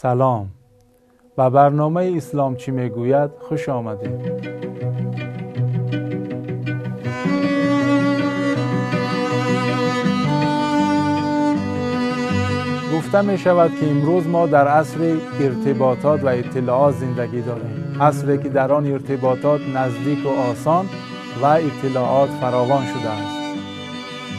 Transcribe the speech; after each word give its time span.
سلام. 0.00 0.48
و 1.38 1.50
برنامه 1.50 2.12
اسلام 2.16 2.56
چی 2.56 2.70
می‌گوید؟ 2.70 3.30
خوش 3.40 3.68
آمدید. 3.68 4.20
گفته 12.96 13.22
می 13.22 13.38
شود 13.38 13.70
که 13.80 13.90
امروز 13.90 14.26
ما 14.26 14.46
در 14.46 14.68
عصر 14.68 15.16
ارتباطات 15.40 16.24
و 16.24 16.28
اطلاعات 16.28 16.94
زندگی 16.94 17.40
داریم. 17.40 17.96
عصری 18.00 18.38
که 18.38 18.48
در 18.48 18.72
آن 18.72 18.86
ارتباطات 18.86 19.60
نزدیک 19.74 20.26
و 20.26 20.28
آسان 20.28 20.86
و 21.42 21.46
اطلاعات 21.46 22.30
فراوان 22.30 22.84
شده 22.86 23.10
است. 23.10 23.38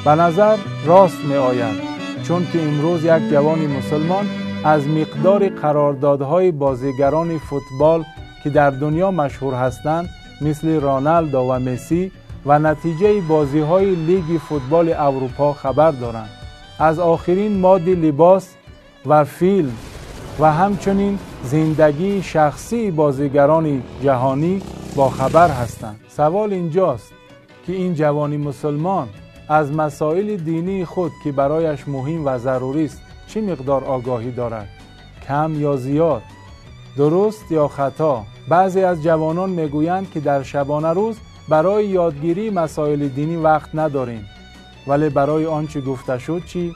به 0.06 0.12
نظر 0.12 0.58
راست 0.86 1.26
می 1.26 1.36
آید 1.36 1.82
چون 2.24 2.48
که 2.54 2.62
امروز 2.62 3.04
یک 3.04 3.30
جوان 3.32 3.60
مسلمان 3.68 4.26
از 4.64 4.88
مقدار 4.88 5.50
قراردادهای 5.50 6.52
بازیگران 6.52 7.38
فوتبال 7.38 8.04
که 8.44 8.50
در 8.50 8.70
دنیا 8.70 9.12
مشهور 9.12 9.54
هستند 9.54 10.10
مثل 10.42 10.82
رونالدو 10.82 11.40
و 11.40 11.60
مسی 11.60 12.12
و 12.46 12.60
نتیجه 12.60 13.22
بازی 13.22 13.60
های 13.60 13.96
لیگ 13.96 14.38
فوتبال 14.50 14.94
اروپا 14.98 15.54
خبر 15.54 15.92
دارند. 15.92 16.30
از 16.80 17.00
آخرین 17.00 17.60
ماد 17.60 17.90
لباس 17.90 18.56
و 19.06 19.24
فیلم 19.24 19.72
و 20.40 20.52
همچنین 20.52 21.20
زندگی 21.44 22.22
شخصی 22.22 22.92
بازیگران 22.92 23.84
جهانی 24.04 24.62
با 24.96 25.10
خبر 25.10 25.50
هستند. 25.50 26.00
سوال 26.10 26.54
اینجاست 26.54 27.14
که 27.68 27.74
این 27.74 27.94
جوانی 27.94 28.38
مسلمان 28.38 29.08
از 29.50 29.72
مسائل 29.72 30.36
دینی 30.36 30.86
خود 30.86 31.12
که 31.24 31.32
برایش 31.32 31.88
مهم 31.88 32.26
و 32.26 32.38
ضروری 32.38 32.86
است 32.86 33.02
چه 33.30 33.42
مقدار 33.42 33.84
آگاهی 33.84 34.32
دارد؟ 34.32 34.68
کم 35.28 35.62
یا 35.62 35.76
زیاد؟ 35.76 36.22
درست 36.98 37.52
یا 37.52 37.68
خطا؟ 37.68 38.24
بعضی 38.50 38.82
از 38.82 39.04
جوانان 39.04 39.50
می‌گویند 39.50 40.12
که 40.12 40.20
در 40.20 40.44
شبانه 40.44 40.90
روز 40.90 41.18
برای 41.50 41.86
یادگیری 41.88 42.50
مسائل 42.50 43.08
دینی 43.08 43.36
وقت 43.36 43.70
نداریم. 43.74 44.26
ولی 44.88 45.10
برای 45.10 45.46
آنچه 45.46 45.82
گفته 45.82 46.18
شد 46.18 46.42
چی؟ 46.46 46.74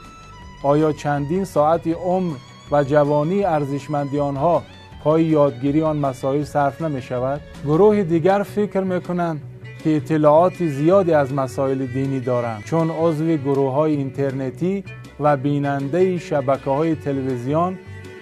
آیا 0.62 0.92
چندین 0.92 1.44
ساعت 1.44 1.86
عمر 1.86 2.34
و 2.72 2.84
جوانی 2.84 3.44
ارزشمندی 3.44 4.20
آنها 4.20 4.62
پای 5.04 5.24
یادگیری 5.24 5.82
آن 5.82 5.96
مسائل 5.96 6.44
صرف 6.44 6.82
نمی 6.82 7.02
شود 7.02 7.40
گروه 7.64 8.02
دیگر 8.02 8.42
فکر 8.42 8.80
می‌کنند 8.80 9.40
که 9.84 9.96
اطلاعات 9.96 10.64
زیادی 10.66 11.12
از 11.12 11.32
مسائل 11.32 11.86
دینی 11.86 12.20
دارند. 12.20 12.64
چون 12.64 12.90
عضو 12.90 13.36
گروه 13.36 13.72
های 13.72 13.96
اینترنتی 13.96 14.84
و 15.20 15.36
بیننده 15.36 16.18
شبکه 16.18 16.70
های 16.70 16.94
تلویزیون 16.94 17.78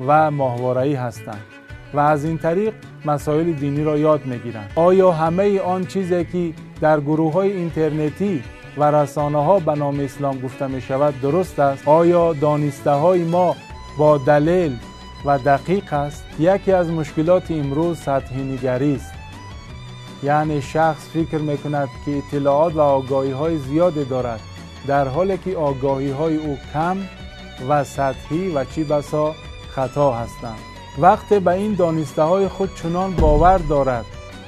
و 0.06 0.30
ماهواره‌ای 0.30 0.94
هستند 0.94 1.42
و 1.94 2.00
از 2.00 2.24
این 2.24 2.38
طریق 2.38 2.74
مسائل 3.04 3.52
دینی 3.52 3.84
را 3.84 3.98
یاد 3.98 4.26
می‌گیرند. 4.26 4.70
آیا 4.74 5.12
همه 5.12 5.60
آن 5.60 5.86
چیزی 5.86 6.24
که 6.24 6.52
در 6.80 7.00
گروه 7.00 7.32
های 7.32 7.52
اینترنتی 7.52 8.42
و 8.78 8.90
رسانه 8.90 9.44
ها 9.44 9.58
به 9.58 9.74
نام 9.74 10.00
اسلام 10.00 10.40
گفته 10.40 10.66
می 10.66 10.80
شود 10.80 11.20
درست 11.20 11.58
است؟ 11.58 11.88
آیا 11.88 12.32
دانسته 12.32 12.90
های 12.90 13.24
ما 13.24 13.56
با 13.98 14.18
دلیل 14.18 14.76
و 15.24 15.38
دقیق 15.38 15.92
است؟ 15.92 16.24
یکی 16.38 16.72
از 16.72 16.90
مشکلات 16.90 17.50
امروز 17.50 17.98
سطحی 17.98 18.42
نگری 18.42 18.94
است. 18.94 19.12
یعنی 20.22 20.62
شخص 20.62 21.08
فکر 21.08 21.38
می‌کند 21.38 21.88
که 22.04 22.16
اطلاعات 22.16 22.76
و 22.76 22.80
آگاهی 22.80 23.30
های 23.30 23.58
زیاد 23.58 24.08
دارد. 24.08 24.40
در 24.86 25.08
حالی 25.08 25.38
که 25.38 25.56
آگاهی 25.56 26.10
های 26.10 26.36
او 26.36 26.58
کم 26.72 26.96
و 27.68 27.84
سطحی 27.84 28.48
و 28.48 28.64
چی 28.64 28.84
بسا 28.84 29.34
خطا 29.74 30.12
هستند. 30.12 30.58
وقتی 30.98 31.38
به 31.38 31.50
این 31.50 31.74
دانسته 31.74 32.22
های 32.22 32.48
خود 32.48 32.70
چنان 32.74 33.14
باور 33.16 33.58
دارد 33.58 34.04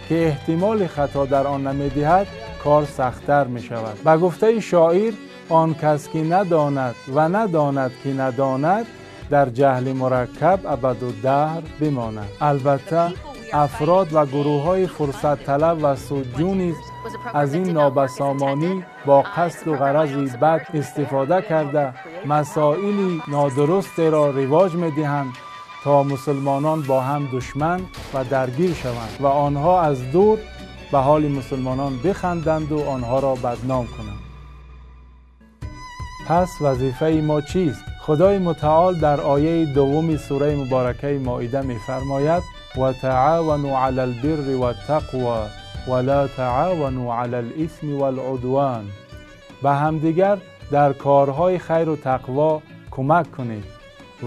که 0.09 0.27
احتمال 0.27 0.87
خطا 0.87 1.27
در 1.27 1.47
آن 1.47 1.67
نمی‌دهد 1.67 2.27
کار 2.65 2.85
سختتر 2.85 3.45
می 3.45 3.63
شود 3.63 4.03
به 4.05 4.17
گفته 4.17 4.61
شاعر 4.61 5.13
آن 5.49 5.75
کس 5.75 6.09
که 6.09 6.19
نداند 6.19 6.95
و 7.15 7.29
نداند 7.29 7.91
که 8.05 8.13
نداند 8.13 8.87
در 9.31 9.49
جهل 9.49 9.93
مرکب 9.93 10.61
ابد 10.67 11.03
و 11.03 11.13
دهر 11.23 11.63
بماند. 11.81 12.29
البته 12.41 13.13
افراد 13.55 14.09
و 14.13 14.27
گروه 14.27 14.63
های 14.63 14.87
فرصت 14.87 15.45
طلب 15.45 15.79
و 15.83 15.97
سجون 15.97 16.75
از 17.35 17.55
این 17.55 17.71
نابسامانی 17.71 18.85
با 19.07 19.23
قصد 19.23 19.69
و 19.69 19.77
غرض 19.77 20.37
بد 20.37 20.67
استفاده 20.75 21.43
کرده 21.43 21.95
مسائلی 22.27 23.23
نادرست 23.29 24.01
را 24.01 24.31
رواج 24.31 24.75
می 24.75 24.91
دهند 24.91 25.33
تا 25.85 26.03
مسلمانان 26.03 26.83
با 26.83 27.01
هم 27.01 27.29
دشمن 27.33 27.81
و 28.15 28.25
درگیر 28.25 28.75
شوند 28.75 29.17
و 29.21 29.27
آنها 29.27 29.81
از 29.83 30.11
دور 30.13 30.39
به 30.93 30.99
حال 30.99 31.29
مسلمانان 31.29 31.99
بخندند 32.05 32.73
و 32.73 32.85
آنها 32.89 33.19
را 33.19 33.35
بدنام 33.35 33.87
کنند. 33.87 34.25
پس 36.29 36.49
وظیفه 36.61 37.23
ما 37.27 37.41
چیست؟ 37.41 37.94
خدای 38.07 38.39
متعال 38.39 38.95
در 38.95 39.21
آیه 39.21 39.65
دوم 39.65 40.17
سوره 40.17 40.57
مبارکه 40.57 41.21
مائده 41.25 41.61
میفرماید 41.61 42.43
و 42.77 42.93
تعاونوا 42.93 43.85
علی 43.85 44.01
البر 44.01 44.55
و 44.57 44.63
التقوى 44.63 45.49
ولا 45.89 46.29
تعاونوا 46.29 47.23
علی 47.23 47.35
الاثم 47.35 47.99
والعدوان 47.99 48.85
به 49.63 49.71
همدیگر 49.71 50.39
در 50.71 50.93
کارهای 50.93 51.59
خیر 51.59 51.89
و 51.89 51.97
تقوا 51.97 52.63
کمک 52.91 53.33
کنید 53.33 53.65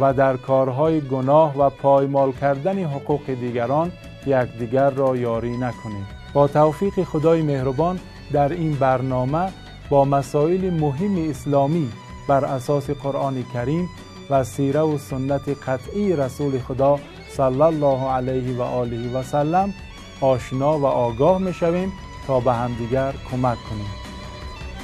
و 0.01 0.13
در 0.13 0.37
کارهای 0.37 1.01
گناه 1.01 1.57
و 1.57 1.69
پایمال 1.69 2.31
کردن 2.31 2.83
حقوق 2.83 3.25
دیگران 3.25 3.91
یکدیگر 4.25 4.89
را 4.89 5.17
یاری 5.17 5.57
نکنید. 5.57 6.07
با 6.33 6.47
توفیق 6.47 7.03
خدای 7.03 7.41
مهربان 7.41 7.99
در 8.31 8.49
این 8.49 8.73
برنامه 8.73 9.47
با 9.89 10.05
مسائل 10.05 10.69
مهم 10.69 11.29
اسلامی 11.29 11.91
بر 12.27 12.45
اساس 12.45 12.89
قرآن 12.89 13.43
کریم 13.53 13.89
و 14.29 14.43
سیره 14.43 14.79
و 14.79 14.97
سنت 14.97 15.49
قطعی 15.67 16.15
رسول 16.15 16.59
خدا 16.59 16.99
صلی 17.29 17.61
الله 17.61 18.09
علیه 18.09 18.57
و 18.57 18.61
آله 18.61 19.13
و 19.13 19.23
سلم 19.23 19.73
آشنا 20.21 20.79
و 20.79 20.85
آگاه 20.85 21.37
می 21.37 21.53
شویم 21.53 21.93
تا 22.27 22.39
به 22.39 22.53
همدیگر 22.53 23.13
کمک 23.31 23.57
کنیم. 23.69 23.87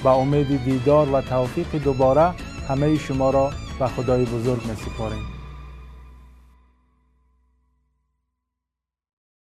با 0.03 0.13
امید 0.13 0.63
دیدار 0.65 1.09
و 1.09 1.21
توفیق 1.21 1.83
دوباره 1.83 2.33
همه 2.69 2.97
شما 2.97 3.29
را 3.29 3.51
به 3.79 3.87
خدای 3.87 4.25
بزرگ 4.25 4.65
می 4.65 4.75
سپاریم 4.75 5.42